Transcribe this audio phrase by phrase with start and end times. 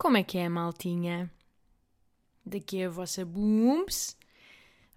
[0.00, 1.30] Como é que é, maltinha?
[2.42, 4.16] Daqui é a vossa Booms.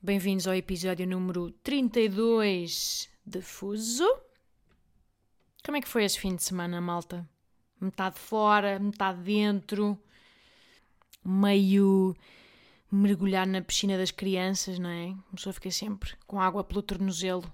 [0.02, 4.08] Bem-vindos ao episódio número 32 de Fuso.
[5.62, 7.27] Como é que foi esse fim de semana, malta?
[7.82, 10.02] Metade fora, metade dentro,
[11.22, 12.16] meio
[12.90, 15.10] mergulhar na piscina das crianças, não é?
[15.34, 17.52] A pessoa fica sempre com água pelo tornozelo.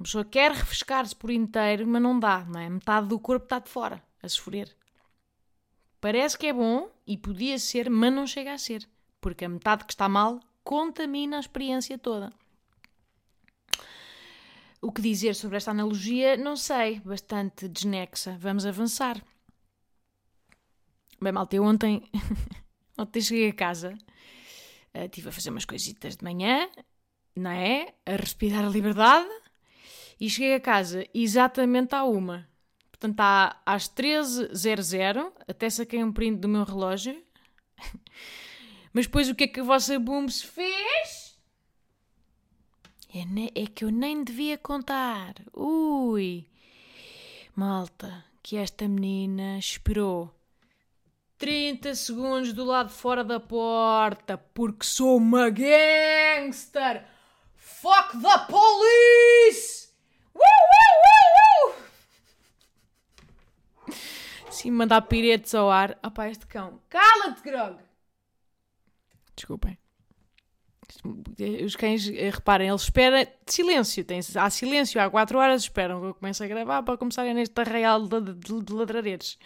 [0.00, 2.70] A pessoa quer refrescar-se por inteiro, mas não dá, não é?
[2.70, 4.77] Metade do corpo está de fora, a sofrer.
[6.00, 8.88] Parece que é bom e podia ser, mas não chega a ser.
[9.20, 12.32] Porque a metade que está mal contamina a experiência toda.
[14.80, 18.36] O que dizer sobre esta analogia, não sei, bastante desnexa.
[18.38, 19.20] Vamos avançar.
[21.20, 22.08] Bem, malta, eu ontem,
[22.96, 23.98] ontem cheguei a casa,
[24.94, 26.68] eh, estive a fazer umas coisitas de manhã,
[27.34, 27.92] não é?
[28.06, 29.28] A respirar a liberdade
[30.20, 32.48] e cheguei a casa exatamente à uma.
[32.98, 37.22] Portanto, à, às 13h00, até saquei um print do meu relógio.
[38.92, 41.38] Mas depois o que é que a vossa Booms fez?
[43.14, 45.34] É, é que eu nem devia contar.
[45.54, 46.44] Ui!
[47.54, 50.34] Malta, que esta menina esperou
[51.38, 57.04] 30 segundos do lado de fora da porta porque sou uma gangster!
[57.56, 59.88] Fuck the police!
[60.34, 61.37] Woo, woo, woo!
[64.50, 65.98] Sim, mandar piretes ao ar.
[66.02, 66.80] Ah pá, este cão.
[66.88, 67.76] Cala-te, Grog!
[69.36, 69.78] Desculpem.
[71.64, 74.04] Os cães, eh, reparem, eles esperam silêncio.
[74.04, 77.60] Tem, há silêncio, há 4 horas esperam que eu comece a gravar para começarem neste
[77.60, 79.38] arraial de, de, de ladrareires.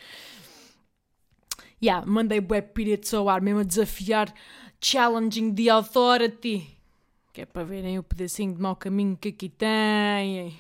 [1.83, 4.33] Yeah, mandei bué piretes ao ar, mesmo a desafiar
[4.81, 6.79] challenging the authority.
[7.33, 10.57] Que é para verem o pedacinho de mau caminho que aqui têm.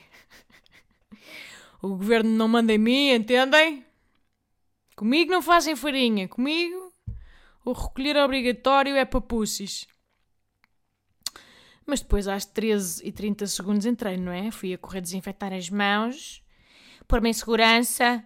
[1.82, 3.84] O governo não manda em mim, entendem?
[4.94, 6.28] Comigo não fazem farinha.
[6.28, 6.92] Comigo
[7.64, 9.88] o recolher obrigatório é para pussies.
[11.84, 14.52] Mas depois às 13 e 30 segundos entrei, não é?
[14.52, 16.40] Fui a correr desinfectar as mãos,
[17.08, 18.24] pôr-me em segurança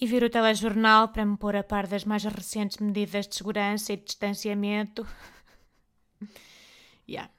[0.00, 3.92] e ver o telejornal para me pôr a par das mais recentes medidas de segurança
[3.92, 5.06] e de distanciamento.
[7.08, 7.30] yeah.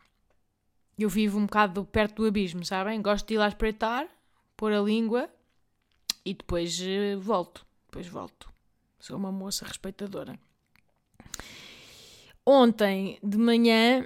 [0.98, 3.02] Eu vivo um bocado perto do abismo, sabem?
[3.02, 4.08] Gosto de ir lá espreitar,
[4.56, 5.30] pôr a língua
[6.28, 7.66] e depois eh, volto.
[7.86, 8.52] Depois volto.
[9.00, 10.38] Sou uma moça respeitadora.
[12.46, 14.06] Ontem de manhã,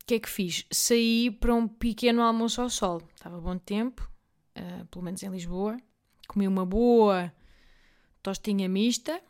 [0.00, 0.64] o que é que fiz?
[0.70, 3.02] Saí para um pequeno almoço ao sol.
[3.14, 4.10] Estava bom tempo,
[4.54, 5.76] eh, pelo menos em Lisboa.
[6.26, 7.30] Comi uma boa
[8.22, 9.20] tostinha mista,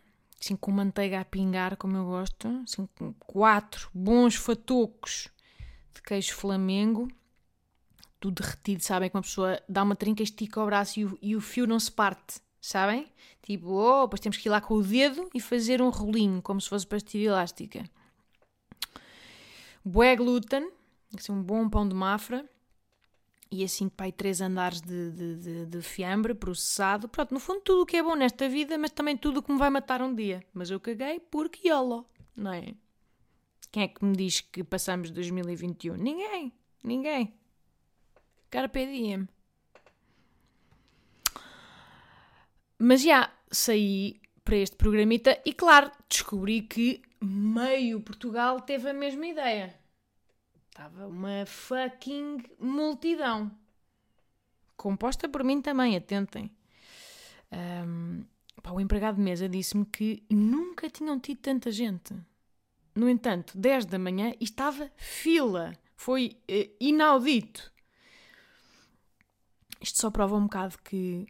[0.41, 2.47] assim com manteiga a pingar, como eu gosto.
[2.62, 5.29] Assim com quatro bons fatocos
[5.93, 7.09] de queijo flamengo.
[8.20, 9.10] Tudo derretido, sabem?
[9.10, 11.81] Que uma pessoa dá uma trinca, estica o braço e o, e o fio não
[11.81, 13.10] se parte, sabem?
[13.42, 16.60] Tipo, oh, depois temos que ir lá com o dedo e fazer um rolinho, como
[16.60, 17.82] se fosse pastilha elástica.
[19.82, 20.70] Bué glúten,
[21.16, 22.47] assim, um bom pão de mafra
[23.50, 27.08] e assim, pai, três andares de, de, de, de fiambre processado.
[27.08, 29.50] Pronto, no fundo, tudo o que é bom nesta vida, mas também tudo o que
[29.50, 30.44] me vai matar um dia.
[30.54, 32.06] Mas eu caguei porque YOLO,
[32.37, 32.75] não é?
[33.72, 35.97] Quem é que me diz que passamos 2021?
[35.97, 36.52] Ninguém,
[36.84, 37.34] ninguém.
[38.50, 39.28] Carpe diem.
[42.78, 49.27] Mas já saí para este programita e, claro, descobri que meio Portugal teve a mesma
[49.27, 49.78] ideia.
[50.69, 53.50] Estava uma fucking multidão.
[54.77, 56.50] Composta por mim também, atentem.
[57.53, 58.22] Ahm,
[58.62, 62.15] pá, o empregado de mesa disse-me que nunca tinham tido tanta gente.
[62.94, 65.75] No entanto, 10 da manhã estava fila.
[65.94, 67.69] Foi eh, inaudito.
[69.81, 71.27] Isto só prova um bocado que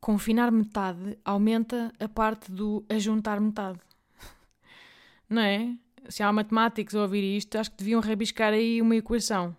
[0.00, 3.80] confinar metade aumenta a parte do ajuntar metade.
[5.28, 5.74] Não é?
[6.08, 9.56] Se há matemáticos a ouvir isto, acho que deviam rabiscar aí uma equação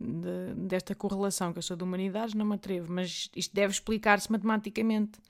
[0.00, 4.30] de- desta correlação, que eu sou de humanidades, não me atrevo, mas isto deve explicar-se
[4.32, 5.20] matematicamente.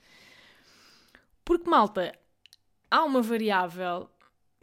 [1.43, 2.17] Porque, malta,
[2.89, 4.09] há uma variável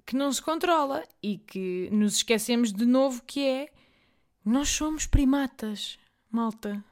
[0.06, 3.72] que não se controla e que nos esquecemos de novo que é
[4.44, 5.98] nós somos primatas,
[6.30, 6.82] malta.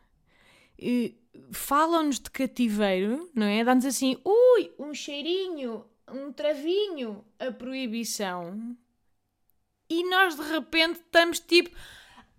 [0.80, 1.20] E
[1.52, 3.64] Falam-nos de cativeiro, não é?
[3.64, 8.76] Dá-nos assim, ui, um cheirinho, um travinho a proibição
[9.88, 11.70] e nós de repente estamos tipo.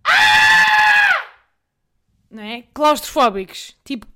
[0.04, 1.12] Ah!
[2.30, 2.62] Não é?
[2.72, 3.76] Claustrofóbicos.
[3.84, 4.06] Tipo,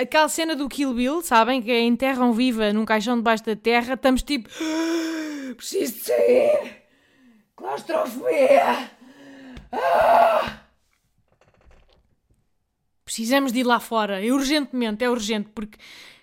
[0.00, 1.60] aquela cena do Kill Bill, sabem?
[1.60, 3.94] Que enterram viva num caixão debaixo da terra.
[3.94, 4.48] Estamos tipo.
[4.48, 6.84] Ah, preciso de sair!
[7.56, 8.90] Claustrofobia!
[9.72, 10.67] Ah!
[13.08, 14.22] Precisamos de ir lá fora.
[14.22, 15.78] É urgentemente, é urgente, porque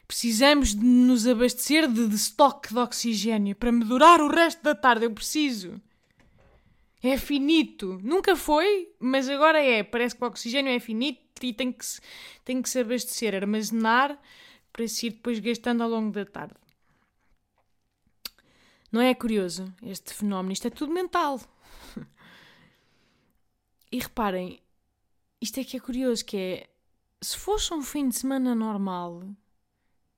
[0.08, 5.04] precisamos de nos abastecer de, estoque de oxigênio para me durar o resto da tarde.
[5.04, 5.82] Eu preciso.
[7.02, 8.00] É finito.
[8.04, 9.82] Nunca foi, mas agora é.
[9.82, 11.84] Parece que o oxigênio é finito e tem que
[12.44, 14.16] tem que se abastecer, armazenar
[14.72, 16.54] para se ir depois gastando ao longo da tarde.
[18.92, 20.54] Não é curioso este fenómeno?
[20.54, 21.42] Isto é tudo mental.
[23.92, 24.60] E reparem,
[25.40, 26.70] isto é que é curioso, que é
[27.26, 29.24] se fosse um fim de semana normal,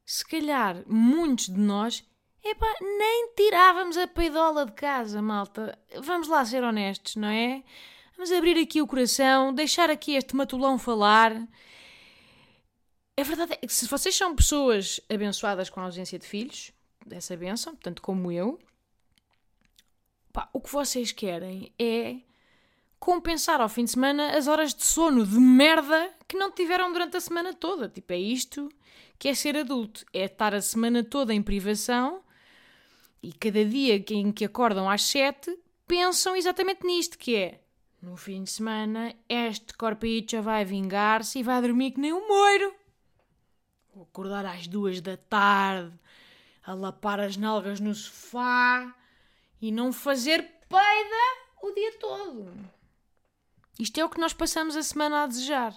[0.05, 2.05] se calhar muitos de nós
[2.43, 5.77] Epá, nem tirávamos a peidola de casa, malta.
[6.01, 7.61] Vamos lá ser honestos, não é?
[8.15, 11.45] Vamos abrir aqui o coração, deixar aqui este matulão falar.
[13.17, 16.71] É verdade, se vocês são pessoas abençoadas com a ausência de filhos,
[17.05, 18.57] dessa benção, tanto como eu,
[20.31, 22.17] pá, o que vocês querem é
[22.99, 27.17] compensar ao fim de semana as horas de sono de merda que não tiveram durante
[27.17, 27.87] a semana toda.
[27.87, 28.69] Tipo, é isto
[29.17, 30.05] que é ser adulto.
[30.13, 32.21] É estar a semana toda em privação
[33.21, 35.57] e cada dia em que acordam às sete
[35.87, 37.61] pensam exatamente nisto, que é
[38.01, 42.73] no fim de semana este corpito vai vingar-se e vai dormir que nem um moiro.
[43.93, 45.91] Vou acordar às duas da tarde,
[46.63, 48.95] a lapar as nalgas no sofá
[49.59, 52.76] e não fazer peida o dia todo.
[53.79, 55.75] Isto é o que nós passamos a semana a desejar.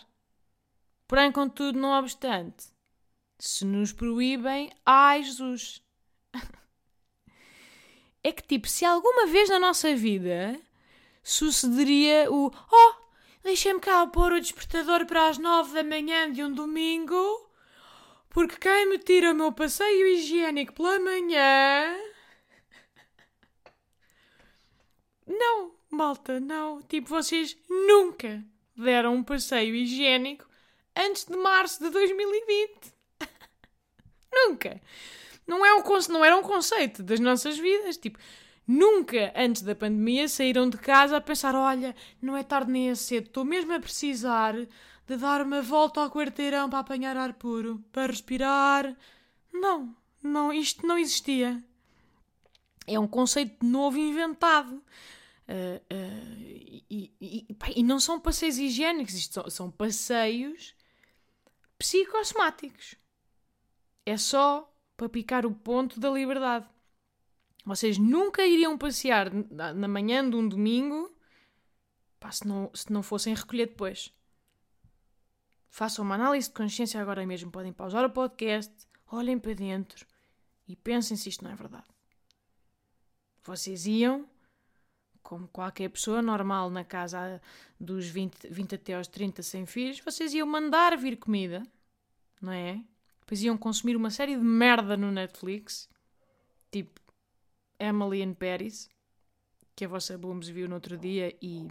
[1.06, 2.67] Porém, contudo, não obstante,
[3.38, 5.82] se nos proíbem, ai Jesus!
[8.23, 10.58] é que, tipo, se alguma vez na nossa vida
[11.23, 12.94] sucederia o Oh,
[13.43, 17.50] deixem-me cá pôr o despertador para as nove da manhã de um domingo,
[18.29, 21.96] porque quem me tira o meu passeio higiênico pela manhã.
[25.26, 26.81] Não, malta, não.
[26.83, 28.45] Tipo, vocês nunca
[28.77, 30.49] deram um passeio higiênico
[30.97, 32.95] antes de março de 2020.
[34.33, 34.81] nunca
[35.51, 37.97] não, é um, não era um conceito das nossas vidas.
[37.97, 38.19] Tipo,
[38.67, 42.95] nunca antes da pandemia saíram de casa a pensar: olha, não é tarde nem é
[42.95, 47.85] cedo, estou mesmo a precisar de dar uma volta ao quarteirão para apanhar ar puro,
[47.91, 48.97] para respirar.
[49.53, 51.63] Não, não, isto não existia.
[52.87, 54.81] É um conceito novo inventado.
[55.50, 56.37] Uh, uh,
[56.88, 60.76] e, e, e, não são passeios higiênicos, isto são, são passeios
[61.76, 62.94] psicossomáticos.
[64.06, 66.69] É só para picar o ponto da liberdade.
[67.64, 71.12] Vocês nunca iriam passear na manhã de um domingo
[72.20, 74.14] pá, se, não, se não fossem recolher depois.
[75.69, 77.50] Façam uma análise de consciência agora mesmo.
[77.50, 78.73] Podem pausar o podcast,
[79.06, 80.06] olhem para dentro
[80.69, 81.88] e pensem se isto não é verdade.
[83.43, 84.29] Vocês iam,
[85.22, 87.40] como qualquer pessoa normal na casa
[87.78, 91.62] dos 20, 20 até aos 30 sem filhos, vocês iam mandar vir comida,
[92.40, 92.82] não é?
[93.20, 95.88] Depois iam consumir uma série de merda no Netflix,
[96.70, 97.00] tipo
[97.78, 98.88] Emily in Paris,
[99.76, 101.69] que a vossa Booms viu no outro dia e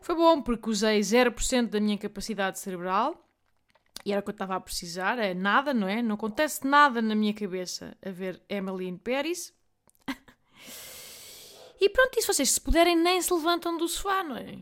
[0.00, 3.26] foi bom porque usei 0% da minha capacidade cerebral
[4.04, 6.00] e era o que eu estava a precisar, é nada, não é?
[6.02, 9.52] Não acontece nada na minha cabeça a ver Emily in Paris.
[11.80, 14.58] E pronto, se vocês se puderem nem se levantam do sofá, não é?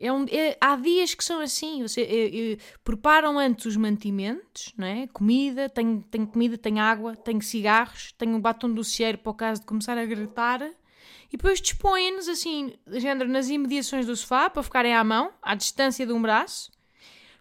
[0.00, 4.72] É um, é, há dias que são assim, você, é, é, preparam antes os mantimentos,
[4.76, 5.08] não é?
[5.08, 9.34] comida, tenho, tenho comida, tenho água, tenho cigarros, tenho um batom do cieiro para o
[9.34, 14.62] caso de começar a gritar, e depois dispõem-nos assim, género, nas imediações do sofá, para
[14.62, 16.70] ficarem à mão, à distância de um braço,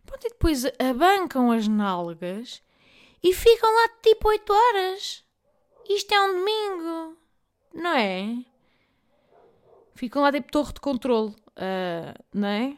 [0.08, 2.64] Pronto, e depois abancam as nalgas
[3.22, 5.24] e ficam lá tipo 8 horas.
[5.90, 7.18] Isto é um domingo,
[7.74, 8.38] não é?
[9.98, 12.78] Ficam lá tipo torre de controle uh, não é?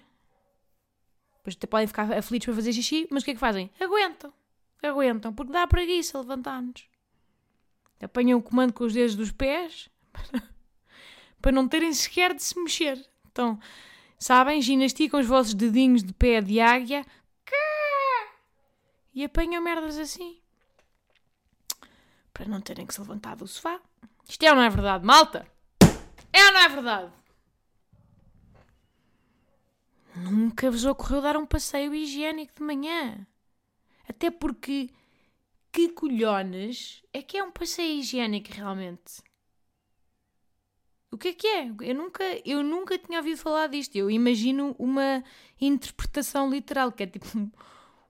[1.37, 3.69] Depois até podem ficar aflitos para fazer xixi, mas o que é que fazem?
[3.79, 4.33] Aguentam.
[4.81, 6.87] Aguentam, porque dá preguiça levantar-nos.
[8.01, 9.89] Apanham o comando com os dedos dos pés
[11.41, 13.05] para não terem sequer de se mexer.
[13.29, 13.59] Então,
[14.17, 14.61] sabem?
[14.61, 17.05] Ginasticam os vossos dedinhos de pé de águia
[19.13, 20.39] e apanham merdas assim
[22.33, 23.81] para não terem que se levantar do sofá.
[24.25, 25.45] Isto é ou não é verdade, malta?
[26.33, 27.11] É ou não é verdade?
[30.15, 33.25] Nunca vos ocorreu dar um passeio higiênico de manhã.
[34.07, 34.89] Até porque
[35.71, 39.21] que colhones é que é um passeio higiênico realmente?
[41.11, 41.71] O que é que é?
[41.81, 43.95] Eu nunca, eu nunca tinha ouvido falar disto.
[43.95, 45.23] Eu imagino uma
[45.59, 47.27] interpretação literal, que é tipo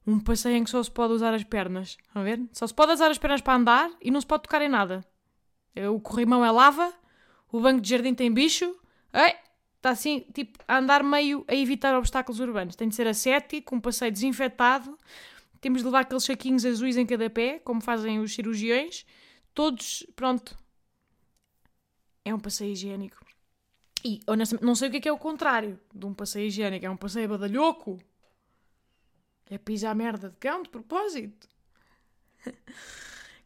[0.06, 1.98] um, passeio em que só se pode usar as pernas.
[2.14, 2.42] A ver?
[2.52, 5.06] Só se pode usar as pernas para andar e não se pode tocar em nada.
[5.94, 6.94] O corrimão é lava,
[7.52, 8.66] o banco de jardim tem bicho.
[9.14, 9.36] Ei,
[9.78, 12.76] está assim, tipo, a andar meio a evitar obstáculos urbanos.
[12.76, 14.98] Tem de ser ascético, um passeio desinfetado.
[15.60, 19.06] Temos de levar aqueles saquinhos azuis em cada pé, como fazem os cirurgiões.
[19.54, 20.58] Todos, pronto.
[22.24, 23.26] É um passeio higiênico.
[24.04, 26.86] E, honestamente, não sei o que é, que é o contrário de um passeio higiênico.
[26.86, 28.00] É um passeio badalhoco.
[29.50, 31.50] É pisar merda de cão de propósito.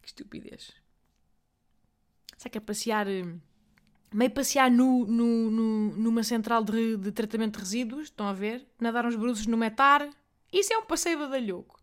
[0.02, 0.74] que estupidez.
[2.38, 3.24] Será que é passear eh,
[4.14, 8.68] meio passear nu, nu, nu, numa central de, de, tratamento de resíduos, estão a ver?
[8.80, 10.08] Nadar uns bruços no metar.
[10.52, 11.80] Isso é um passeio badalhoco.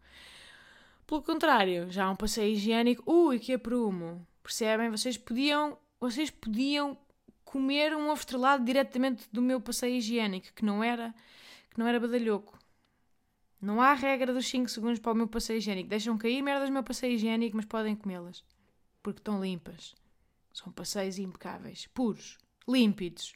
[1.07, 3.03] Pelo contrário, já um passeio higiênico.
[3.11, 4.27] Ui, que aprumo.
[4.43, 4.91] Percebem?
[4.91, 6.97] Vocês podiam, vocês podiam
[7.45, 11.13] comer um ovo estrelado diretamente do meu passeio higiênico, que não era,
[11.71, 12.57] que não era badalhoco.
[13.61, 15.89] Não há regra dos 5 segundos para o meu passeio higiênico.
[15.89, 18.45] Deixam cair merdas do meu passeio higiênico, mas podem comê-las.
[19.03, 19.95] Porque estão limpas.
[20.53, 22.39] São passeios impecáveis, puros,
[22.69, 23.33] límpidos.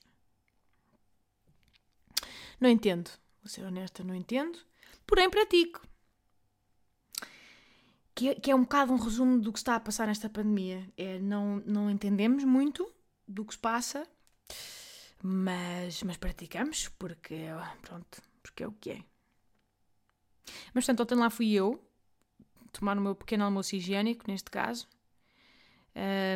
[2.61, 3.11] Não entendo.
[3.43, 4.59] Vou ser honesta, não entendo.
[5.07, 5.87] Porém, pratico.
[8.15, 10.89] Que é, que é um bocado um resumo do que está a passar nesta pandemia.
[10.97, 12.91] É, não, não entendemos muito
[13.27, 14.07] do que se passa,
[15.23, 17.47] mas, mas praticamos porque,
[17.83, 19.05] pronto, porque é o que é.
[20.73, 21.83] Mas, portanto, ontem lá fui eu
[22.73, 24.89] tomar o meu pequeno almoço higiênico, neste caso.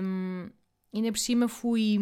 [0.03, 0.51] Um,
[0.93, 1.99] Ainda por cima fui.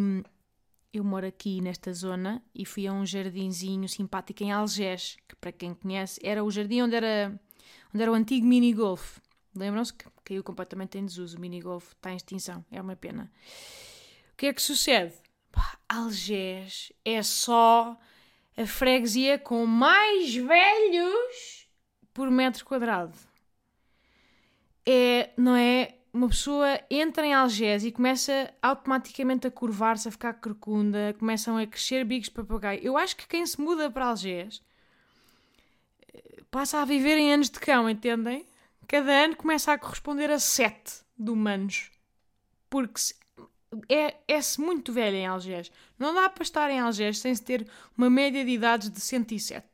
[0.93, 5.52] Eu moro aqui nesta zona e fui a um jardinzinho simpático em Algés, que para
[5.52, 7.38] quem conhece era o jardim onde era,
[7.95, 9.19] onde era o antigo mini golf.
[9.55, 11.37] Lembram-se que caiu completamente em desuso.
[11.37, 12.64] O mini golf está em extinção.
[12.71, 13.31] É uma pena.
[14.33, 15.14] O que é que sucede?
[15.88, 17.99] Algés é só
[18.57, 21.69] a freguesia com mais velhos
[22.12, 23.16] por metro quadrado.
[24.85, 25.95] É, não é?
[26.16, 31.66] Uma pessoa entra em Algés e começa automaticamente a curvar-se, a ficar corcunda, começam a
[31.66, 32.80] crescer bicos de papagaio.
[32.82, 34.62] Eu acho que quem se muda para Algés
[36.12, 38.46] eh, passa a viver em anos de cão, entendem?
[38.88, 41.90] Cada ano começa a corresponder a sete de humanos.
[42.70, 43.00] Porque
[43.88, 45.70] é, é-se muito velho em Algés.
[45.99, 49.66] Não dá para estar em Algés sem se ter uma média de idades de 107.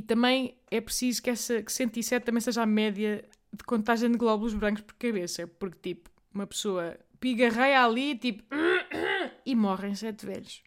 [0.00, 4.16] E também é preciso que, essa, que 107 também seja a média de contagem de
[4.16, 5.46] glóbulos brancos por cabeça.
[5.46, 8.42] Porque, tipo, uma pessoa pigarreia ali, tipo,
[9.44, 10.62] e morrem sete velhos.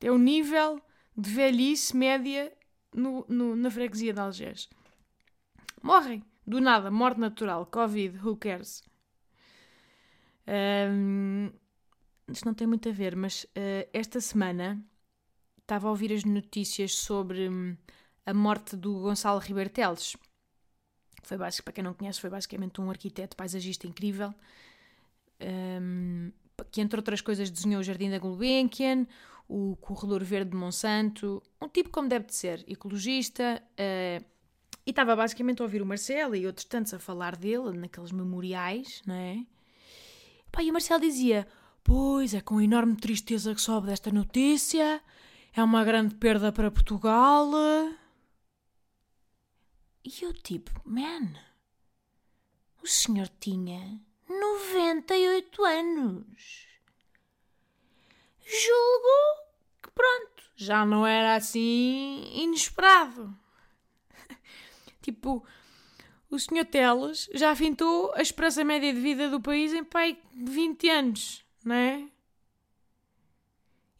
[0.00, 0.82] É o nível
[1.16, 2.52] de velhice média
[2.92, 4.68] no, no, na freguesia de Algés.
[5.80, 6.24] Morrem.
[6.44, 8.82] Do nada, morte natural, Covid, who cares?
[10.48, 11.52] Um,
[12.26, 14.84] isto não tem muito a ver, mas uh, esta semana
[15.60, 17.76] estava a ouvir as notícias sobre um,
[18.26, 20.16] a morte do Gonçalo Ribeiro Teles.
[21.22, 24.34] Foi básico, para quem não conhece, foi basicamente um arquiteto paisagista incrível,
[25.80, 26.32] um,
[26.70, 29.06] que entre outras coisas desenhou o Jardim da Gulbenkian,
[29.48, 34.24] o Corredor Verde de Monsanto, um tipo como deve de ser, ecologista, uh,
[34.84, 39.02] e estava basicamente a ouvir o Marcelo e outros tantos a falar dele, naqueles memoriais,
[39.06, 39.44] não é?
[40.50, 41.46] Pá, e o Marcelo dizia,
[41.82, 45.00] pois, é com enorme tristeza que sobe desta notícia,
[45.52, 47.50] é uma grande perda para Portugal...
[50.06, 51.34] E eu tipo, man,
[52.80, 56.68] o senhor tinha 98 anos.
[58.38, 59.42] Julgo
[59.82, 63.36] que pronto, já não era assim inesperado.
[65.02, 65.44] tipo,
[66.30, 70.88] o senhor Teles já fintou a esperança média de vida do país em pai 20
[70.88, 72.08] anos, não é?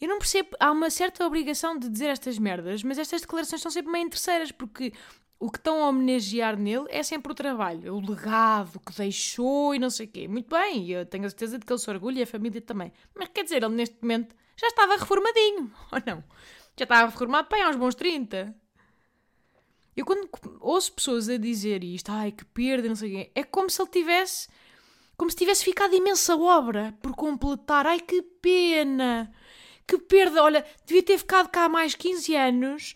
[0.01, 3.73] Eu não percebo, há uma certa obrigação de dizer estas merdas, mas estas declarações são
[3.73, 4.93] sempre meio interesseiras, porque
[5.39, 9.79] o que estão a homenagear nele é sempre o trabalho, o legado que deixou e
[9.79, 10.27] não sei o quê.
[10.27, 12.91] Muito bem, eu tenho a certeza de que ele se orgulha e a família também.
[13.15, 16.25] Mas quer dizer, ele neste momento já estava reformadinho, ou não?
[16.79, 18.55] Já estava reformado bem uns bons 30.
[19.95, 20.29] Eu quando
[20.61, 23.81] ouço pessoas a dizer isto, ai que perda, não sei o quê, é como se
[23.81, 24.49] ele tivesse,
[25.17, 27.87] como se tivesse ficado imensa obra por completar.
[27.87, 29.33] Ai que pena,
[29.87, 32.95] que perda, olha, devia ter ficado cá mais 15 anos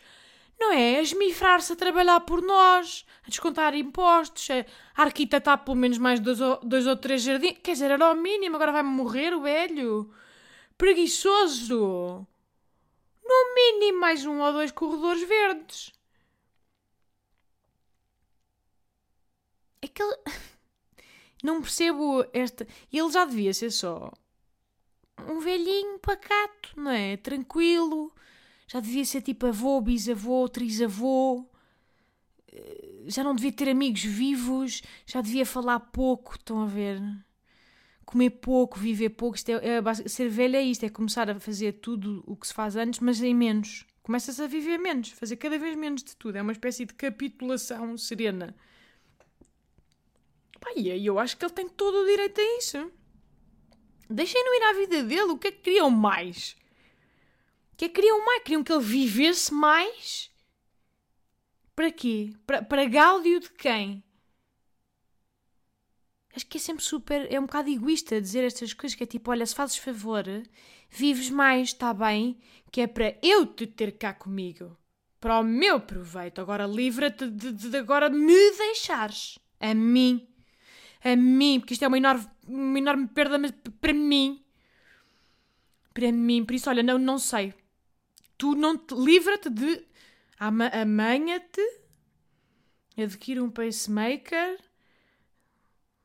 [0.61, 0.99] não é?
[0.99, 6.41] A esmifrar-se a trabalhar por nós, a descontar impostos, a arquitetar pelo menos mais dois
[6.41, 7.57] ou, dois ou três jardins.
[7.63, 10.13] Quer dizer, era o mínimo, agora vai-me morrer o velho.
[10.77, 12.27] Preguiçoso.
[13.25, 15.93] No mínimo mais um ou dois corredores verdes.
[19.83, 20.03] É que.
[21.43, 22.67] Não percebo esta.
[22.93, 24.13] Ele já devia ser só
[25.29, 27.17] um velhinho pacato, não é?
[27.17, 28.13] Tranquilo.
[28.71, 31.45] Já devia ser tipo avô, bisavô, trisavô.
[32.53, 34.81] Eh, já não devia ter amigos vivos.
[35.05, 37.03] Já devia falar pouco, estão a ver?
[38.05, 39.35] Comer pouco, viver pouco.
[39.35, 42.55] Isto é, é, ser velho é isto, é começar a fazer tudo o que se
[42.55, 43.85] faz antes, mas em menos.
[44.05, 46.37] Começas a viver menos, fazer cada vez menos de tudo.
[46.37, 48.55] É uma espécie de capitulação serena.
[50.61, 52.93] Pá, e eu acho que ele tem todo o direito a isso.
[54.09, 55.33] Deixem-no ir à vida dele.
[55.33, 56.60] O que é que queriam mais?
[57.81, 58.43] Que é que queriam mais?
[58.43, 60.31] Queriam que ele vivesse mais?
[61.75, 62.35] Para quê?
[62.47, 64.05] Para, para gáudio de quem?
[66.37, 67.27] Acho que é sempre super.
[67.33, 68.95] É um bocado egoísta dizer estas coisas.
[68.95, 70.25] Que é tipo: olha, se fazes favor,
[70.91, 72.39] vives mais, está bem,
[72.71, 74.77] que é para eu te ter cá comigo.
[75.19, 76.39] Para o meu proveito.
[76.39, 79.39] Agora livra-te de, de, de agora me deixares.
[79.59, 80.29] A mim
[81.03, 84.45] a mim, porque isto é uma enorme, uma enorme perda, mas para mim.
[85.95, 87.55] Para mim, por isso, olha, não, não sei.
[88.41, 89.87] Tu não te livra-te de.
[90.39, 91.61] Amanha-te,
[92.97, 94.59] adquire um pacemaker,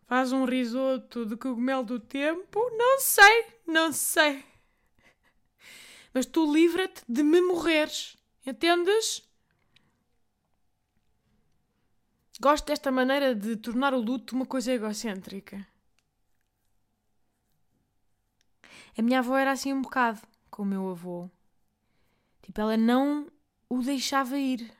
[0.05, 2.59] faz um risoto de cogumelo do tempo.
[2.77, 4.43] Não sei, não sei.
[6.13, 8.17] Mas tu livra-te de me morreres.
[8.45, 9.23] Entendes?
[12.41, 15.65] Gosto desta maneira de tornar o luto uma coisa egocêntrica.
[18.97, 20.19] A minha avó era assim um bocado
[20.51, 21.29] com o meu avô.
[22.45, 23.27] Tipo, ela não
[23.67, 24.71] o deixava ir.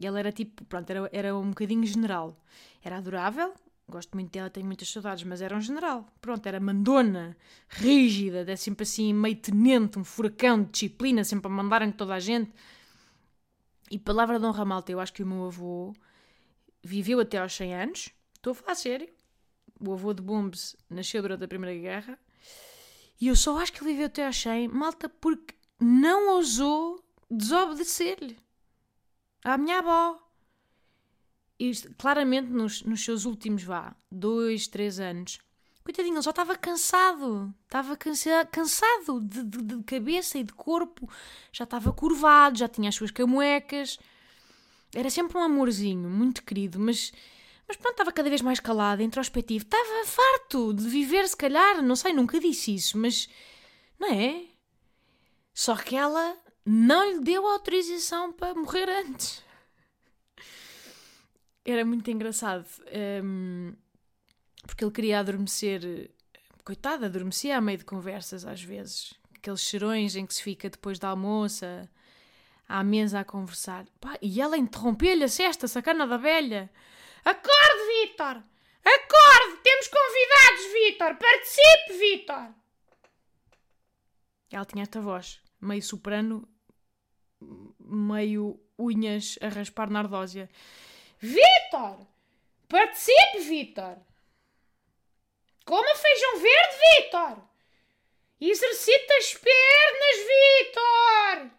[0.00, 2.36] E ela era tipo, pronto, era, era um bocadinho general.
[2.82, 3.54] Era adorável,
[3.88, 6.04] gosto muito dela, tenho muitas saudades, mas era um general.
[6.20, 7.36] Pronto, era mandona,
[7.68, 12.18] rígida, é sempre assim, meio tenente, um furacão de disciplina, sempre a mandarem toda a
[12.18, 12.52] gente.
[13.88, 15.94] E palavra de honra malta, eu acho que o meu avô
[16.82, 18.10] viveu até aos 100 anos.
[18.34, 19.08] Estou a falar sério.
[19.80, 22.18] O avô de Bombs nasceu durante a Primeira Guerra.
[23.20, 28.38] E eu só acho que ele viveu até aos 100, malta, porque não ousou desobedecer-lhe.
[29.44, 30.22] À minha avó.
[31.58, 35.38] E claramente nos, nos seus últimos, vá, dois, três anos,
[35.86, 37.54] Coitadinho, ele já estava cansado.
[37.64, 41.08] Estava cansa cansado de, de, de, cabeça e de corpo.
[41.52, 43.96] Já estava curvado, já tinha as suas camuecas.
[44.92, 47.12] Era sempre um amorzinho, muito querido, mas,
[47.68, 49.64] mas pronto, estava cada vez mais calado, introspectivo.
[49.64, 51.80] Estava farto de viver, se calhar.
[51.80, 53.28] Não sei, nunca disse isso, mas.
[53.96, 54.42] Não é?
[55.56, 59.42] Só que ela não lhe deu autorização para morrer antes.
[61.64, 62.66] Era muito engraçado.
[63.24, 63.74] Um,
[64.66, 66.10] porque ele queria adormecer.
[66.62, 69.14] Coitado, adormecia a meio de conversas às vezes.
[69.34, 71.88] Aqueles cheirões em que se fica depois da almoça
[72.68, 73.86] à mesa a conversar.
[73.98, 76.70] Pá, e ela interrompeu-lhe a cesta, sacana da velha.
[77.24, 78.42] Acorde, Vitor!
[78.84, 79.62] Acorde!
[79.62, 81.16] Temos convidados, Vitor!
[81.16, 82.54] Participe, Vitor!
[84.50, 86.48] Ela tinha esta voz, meio soprano,
[87.80, 90.48] meio unhas a raspar na ardósia.
[91.18, 92.06] Vitor!
[92.68, 93.96] Participe, Vitor!
[95.64, 97.42] Coma feijão verde, Vitor!
[98.40, 101.50] Exercita as pernas, Vitor!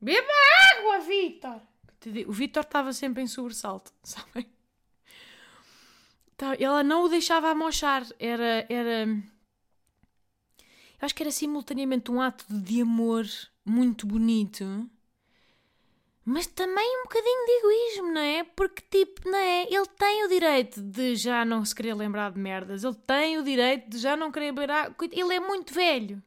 [0.00, 0.32] Beba
[0.72, 1.60] água, Vitor!
[2.26, 4.48] O Vitor estava sempre em sobressalto, sabem?
[6.36, 8.06] Tá, ela não o deixava amochar.
[8.18, 9.06] Era, era.
[11.00, 13.26] Eu acho que era simultaneamente um ato de amor
[13.64, 14.64] muito bonito
[16.30, 18.44] mas também um bocadinho de egoísmo, não é?
[18.44, 19.62] Porque, tipo, não é?
[19.62, 23.42] Ele tem o direito de já não se querer lembrar de merdas, ele tem o
[23.42, 24.94] direito de já não querer lembrar.
[25.10, 26.22] Ele é muito velho,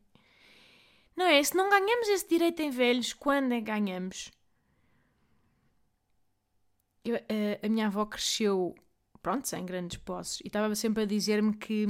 [1.16, 1.44] não é?
[1.44, 4.32] Se não ganhamos esse direito em velhos, quando é que ganhamos?
[7.06, 8.74] Eu, a, a, minha avó cresceu,
[9.22, 11.86] pronto, sem grandes posses, e estava sempre a dizer-me que.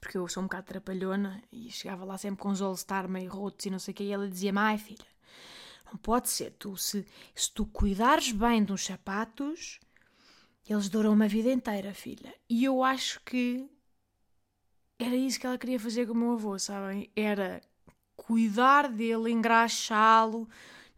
[0.00, 3.66] Porque eu sou um bocado trapalhona e chegava lá sempre com os all-star meio rotos
[3.66, 5.10] e não sei o que, e ela dizia-me: Ai filha
[5.90, 6.52] não pode ser.
[6.52, 9.80] Tu, se, se tu cuidares bem dos sapatos,
[10.68, 12.34] eles duram uma vida inteira, filha.
[12.48, 13.68] E eu acho que
[14.98, 17.10] era isso que ela queria fazer com o meu avô, sabem?
[17.16, 17.60] Era
[18.16, 20.48] cuidar dele, engraxá-lo,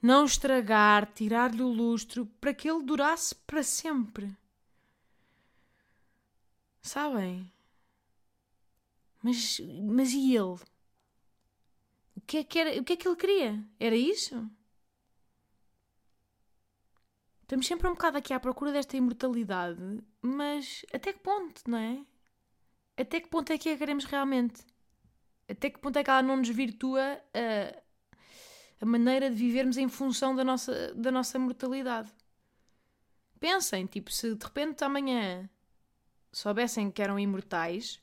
[0.01, 4.37] não estragar, tirar-lhe o lustro para que ele durasse para sempre.
[6.83, 7.51] Sabem?
[9.23, 10.59] Mas, mas e ele?
[12.17, 13.65] O que, é que era, o que é que ele queria?
[13.79, 14.51] Era isso?
[17.43, 22.05] Estamos sempre um bocado aqui à procura desta imortalidade, mas até que ponto, não é?
[22.97, 24.65] Até que ponto é que a queremos realmente?
[25.49, 27.83] Até que ponto é que ela não nos virtua a,
[28.81, 32.11] a maneira de vivermos em função da nossa, da nossa mortalidade.
[33.39, 35.49] Pensem, tipo, se de repente amanhã
[36.33, 38.01] soubessem que eram imortais,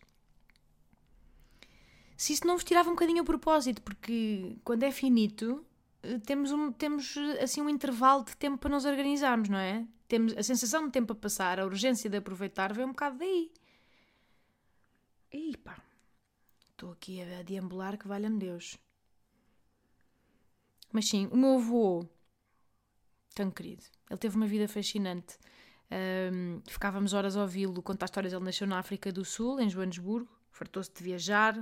[2.19, 5.65] se isso não vos tirava um bocadinho o propósito, porque quando é finito,
[6.03, 9.87] eh, temos, um, temos assim um intervalo de tempo para nos organizarmos, não é?
[10.05, 13.49] Temos a sensação de tempo a passar, a urgência de aproveitar, vem um bocado daí.
[15.31, 15.81] E pá,
[16.71, 18.77] estou aqui a deambular que valha-me Deus.
[20.91, 22.05] Mas sim, o meu avô,
[23.33, 25.37] tão querido, ele teve uma vida fascinante.
[25.89, 28.33] Um, ficávamos horas a ouvi-lo contar histórias.
[28.33, 31.55] Ele nasceu na África do Sul, em Joanesburgo, fartou-se de viajar.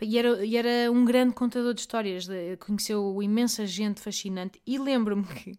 [0.00, 2.26] E era, e era um grande contador de histórias,
[2.58, 4.60] conheceu imensa gente fascinante.
[4.66, 5.58] E lembro-me que,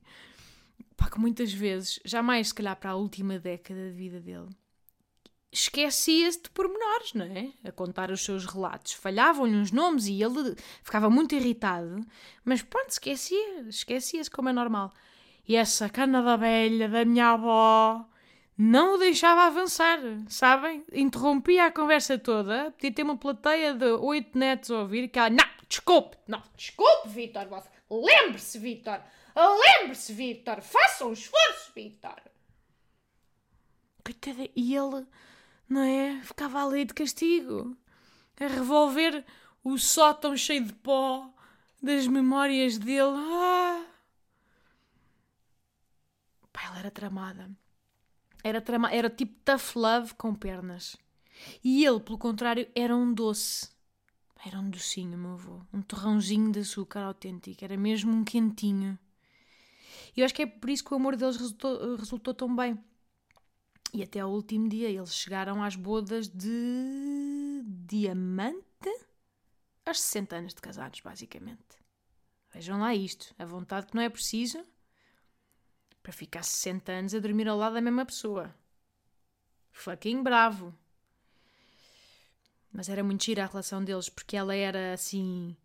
[0.97, 4.49] pá, que muitas vezes, jamais se calhar para a última década de vida dele,
[5.51, 7.51] esquecia-se de pormenores, não é?
[7.63, 8.93] A contar os seus relatos.
[8.93, 12.03] Falhavam-lhe uns nomes e ele ficava muito irritado,
[12.43, 14.91] mas pronto, esquecia, esquecia-se como é normal.
[15.47, 18.05] E essa cana da velha da minha avó
[18.57, 20.83] não o deixava avançar, sabem?
[20.91, 25.29] Interrompia a conversa toda, podia ter uma plateia de oito netos a ouvir, que ela,
[25.29, 27.47] não, desculpe, não, desculpe, Vitor,
[27.89, 29.01] lembre-se, Vitor,
[29.35, 32.21] lembre-se, Vitor, faça um esforço, Vitor.
[34.03, 35.05] Coitada, e ele
[35.73, 36.21] não é?
[36.23, 37.75] Ficava ali de castigo,
[38.39, 39.25] a revolver
[39.63, 41.33] o sótão cheio de pó
[41.81, 43.17] das memórias dele.
[43.17, 43.85] Ah!
[46.51, 47.49] Pá, ela era tramada.
[48.43, 48.91] Era, trama...
[48.91, 50.97] era tipo tough love com pernas.
[51.63, 53.69] E ele, pelo contrário, era um doce.
[54.45, 55.61] Era um docinho, meu avô.
[55.71, 57.63] Um torrãozinho de açúcar autêntico.
[57.63, 58.99] Era mesmo um quentinho.
[60.15, 62.77] E eu acho que é por isso que o amor deles resultou, resultou tão bem.
[63.93, 68.63] E até ao último dia eles chegaram às bodas de diamante
[69.85, 71.77] aos 60 anos de casados, basicamente.
[72.53, 73.33] Vejam lá isto.
[73.37, 74.65] A vontade que não é preciso
[76.03, 78.53] para ficar 60 anos a dormir ao lado da mesma pessoa.
[79.71, 80.75] Fucking bravo.
[82.71, 85.55] Mas era muito gira a relação deles, porque ela era assim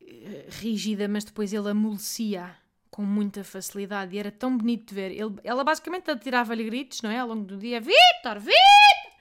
[0.00, 2.56] eh, rígida, mas depois ele amolecia
[2.90, 5.10] com muita facilidade e era tão bonito de ver.
[5.10, 7.18] Ele, ela basicamente atirava-lhe gritos, não é?
[7.18, 9.18] Ao longo do dia: Vitor, Vitor!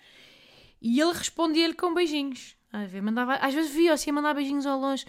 [0.81, 2.55] E ele respondia-lhe com beijinhos.
[2.71, 5.05] A ver, mandava, às vezes via assim a mandar beijinhos ao longe.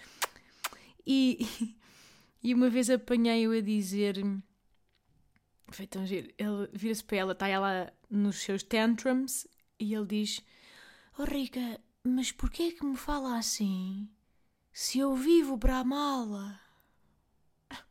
[1.06, 1.46] E,
[2.42, 4.16] e uma vez apanhei-o a dizer:
[5.70, 6.32] Foi tão giro.
[6.38, 9.46] Ele vira-se para ela, está ela nos seus tantrums
[9.78, 10.42] e ele diz:
[11.18, 14.08] Oh Rica, mas porquê é que me fala assim?
[14.72, 16.60] Se eu vivo para amá-la.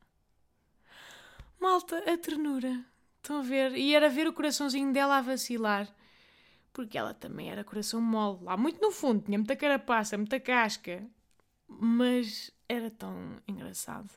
[1.59, 2.85] Malta, a ternura.
[3.17, 3.75] Estão a ver?
[3.75, 5.93] E era ver o coraçãozinho dela a vacilar.
[6.71, 8.43] Porque ela também era coração mole.
[8.43, 11.05] Lá muito no fundo, tinha muita carapaça, muita casca.
[11.67, 14.09] Mas era tão engraçado.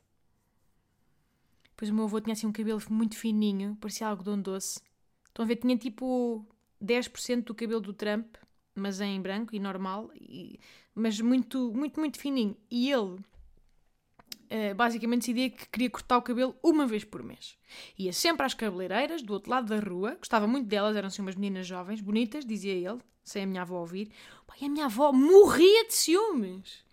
[1.81, 4.83] Depois o meu avô tinha assim um cabelo muito fininho, parecia algodão doce.
[5.27, 5.57] Estão a ver?
[5.57, 6.47] Tinha tipo
[6.79, 8.37] 10% do cabelo do Trump,
[8.75, 10.61] mas em branco e normal, e,
[10.95, 12.55] mas muito, muito, muito fininho.
[12.71, 17.57] E ele uh, basicamente decidia que queria cortar o cabelo uma vez por mês.
[17.99, 21.35] Ia sempre às cabeleireiras, do outro lado da rua, gostava muito delas, eram assim umas
[21.35, 24.12] meninas jovens, bonitas, dizia ele, sem a minha avó ouvir.
[24.47, 26.85] Pai, a minha avó morria de ciúmes.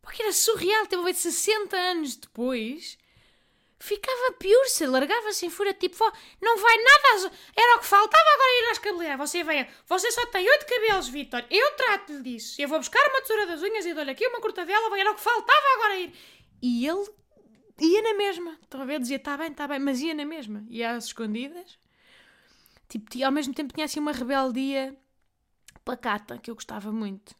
[0.00, 2.96] Porque era surreal, teve vez 60 anos depois
[3.84, 6.04] ficava pior se largava-se em fúria, tipo,
[6.40, 9.30] não vai nada, era o que faltava agora ir às cabeleireiras.
[9.30, 12.60] Você vem, você só tem oito cabelos, Vitor, eu trato-lhe disso.
[12.60, 15.20] Eu vou buscar uma tesoura das unhas e dou-lhe aqui uma cortadela, era o que
[15.20, 16.14] faltava agora ir.
[16.62, 17.04] E ele
[17.78, 18.58] ia na mesma.
[18.62, 19.00] Estão a ver?
[19.00, 20.64] Dizia, está bem, está bem, mas ia na mesma.
[20.70, 21.78] Ia às escondidas.
[22.88, 24.96] Tipo, ao mesmo tempo tinha assim uma rebeldia
[25.84, 27.34] pacata, que eu gostava muito.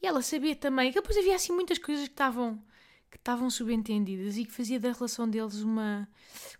[0.00, 2.62] E ela sabia também que depois havia assim muitas coisas que estavam
[3.10, 6.08] que estavam subentendidas e que fazia da relação deles uma,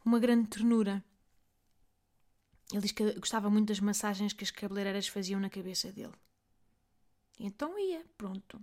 [0.04, 1.04] uma grande ternura.
[2.72, 6.14] Ele diz que gostava muito das massagens que as cabeleireiras faziam na cabeça dele.
[7.38, 8.60] Então ia, pronto.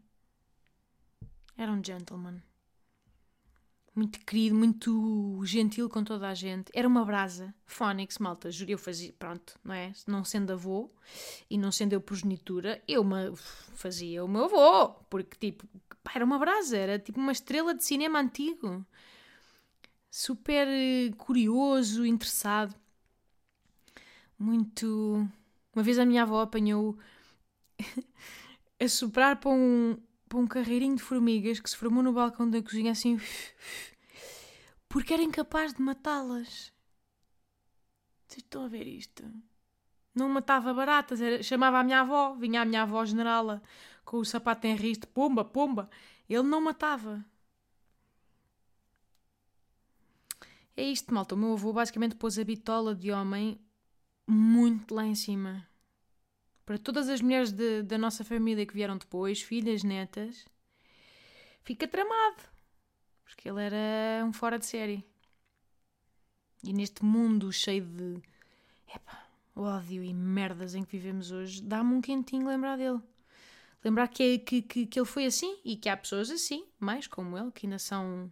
[1.58, 2.42] Era um gentleman
[3.96, 6.70] muito querido, muito gentil com toda a gente.
[6.74, 7.56] Era uma brasa.
[7.66, 9.94] Phonics, malta, juro, eu fazia, pronto, não é?
[10.06, 10.92] Não sendo avô
[11.50, 13.34] e não sendo eu progenitura, eu uma,
[13.76, 15.66] fazia o meu avô, porque tipo,
[16.04, 18.86] pá, era uma brasa, era tipo uma estrela de cinema antigo.
[20.12, 22.76] Super eh, curioso, interessado.
[24.38, 25.28] Muito.
[25.74, 26.98] Uma vez a minha avó apanhou
[28.80, 29.98] a soprar para um,
[30.36, 33.18] para um carreirinho de formigas que se formou no balcão da cozinha assim.
[34.90, 36.74] Porque era incapaz de matá-las.
[38.28, 39.24] Vocês estão a ver isto?
[40.14, 43.62] Não matava baratas, era, chamava a minha avó, vinha a minha avó generala
[44.04, 45.90] com o sapato em risco, pumba, pumba.
[46.28, 47.26] Ele não matava.
[50.76, 51.34] É isto, malta.
[51.36, 53.58] O meu avô basicamente pôs a bitola de homem
[54.28, 55.66] muito lá em cima.
[56.66, 60.46] Para todas as mulheres de, da nossa família que vieram depois, filhas, netas,
[61.64, 62.42] fica tramado.
[63.24, 65.06] Porque ele era um fora de série.
[66.64, 68.20] E neste mundo cheio de
[68.94, 69.24] epa,
[69.56, 73.00] ódio e merdas em que vivemos hoje, dá-me um quentinho lembrar dele.
[73.84, 77.38] Lembrar que, que, que, que ele foi assim e que há pessoas assim, mais como
[77.38, 78.32] ele, que ainda são.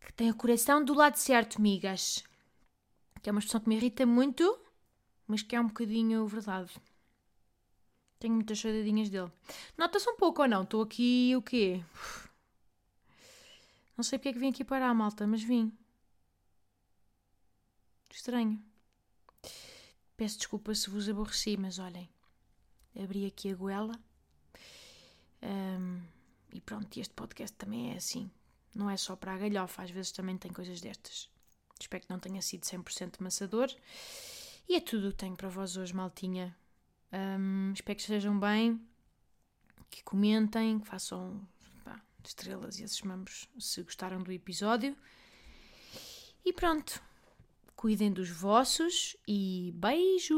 [0.00, 2.24] que têm o coração do lado certo, migas.
[3.20, 4.58] Que é uma expressão que me irrita muito,
[5.28, 6.72] mas que é um bocadinho verdade.
[8.18, 9.30] Tenho muitas saudadinhas dele.
[9.76, 10.64] Nota-se um pouco ou não?
[10.64, 11.84] Estou aqui o quê?
[13.96, 15.72] Não sei porque é que vim aqui parar, malta, mas vim.
[18.10, 18.60] Estranho.
[20.16, 22.08] Peço desculpa se vos aborreci, mas olhem.
[23.00, 23.94] Abri aqui a goela.
[25.40, 26.00] Um,
[26.52, 28.28] e pronto, este podcast também é assim.
[28.74, 31.28] Não é só para a galhofa, às vezes também tem coisas destas.
[31.78, 33.68] Espero que não tenha sido 100% maçador.
[34.68, 36.54] E é tudo o que tenho para vós hoje, maltinha.
[37.10, 38.78] Um, espero que estejam bem,
[39.90, 41.40] que comentem, que façam
[41.82, 44.94] pá, estrelas e esses membros se gostaram do episódio.
[46.44, 47.02] E pronto.
[47.74, 50.36] Cuidem dos vossos e beijos!